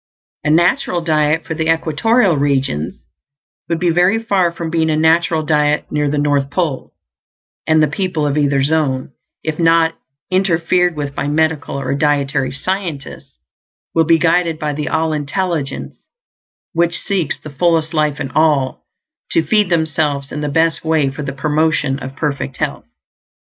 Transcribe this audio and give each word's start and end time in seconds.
A 0.43 0.49
"natural" 0.49 1.01
diet 1.01 1.45
for 1.45 1.53
the 1.53 1.71
equatorial 1.71 2.35
regions 2.35 3.03
would 3.69 3.77
be 3.79 3.91
very 3.91 4.17
far 4.17 4.51
from 4.51 4.71
being 4.71 4.89
a 4.89 4.97
natural 4.97 5.43
diet 5.43 5.85
near 5.91 6.09
the 6.09 6.17
North 6.17 6.49
Pole; 6.49 6.93
and 7.67 7.83
the 7.83 7.87
people 7.87 8.25
of 8.25 8.35
either 8.35 8.63
zone, 8.63 9.11
if 9.43 9.59
not 9.59 9.93
interfered 10.31 10.95
with 10.95 11.13
by 11.13 11.27
medical 11.27 11.75
or 11.79 11.93
dietary 11.93 12.51
"scientists," 12.51 13.37
will 13.93 14.05
be 14.05 14.17
guided 14.17 14.57
by 14.57 14.73
the 14.73 14.89
All 14.89 15.13
Intelligence, 15.13 15.95
which 16.73 16.97
seeks 16.97 17.39
the 17.39 17.51
fullest 17.51 17.93
life 17.93 18.19
in 18.19 18.31
all, 18.31 18.87
to 19.29 19.45
feed 19.45 19.69
themselves 19.69 20.31
in 20.31 20.41
the 20.41 20.49
best 20.49 20.83
way 20.83 21.11
for 21.11 21.21
the 21.21 21.31
promotion 21.31 21.99
of 21.99 22.15
perfect 22.15 22.57
health. 22.57 22.87